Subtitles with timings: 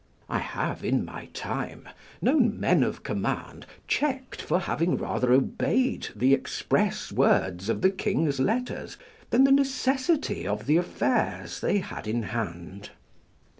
[0.29, 1.87] I have, in my time,
[2.23, 8.39] known men of command checked for having rather obeyed the express words of the king's
[8.39, 8.97] letters,
[9.29, 12.89] than the necessity of the affairs they had in hand.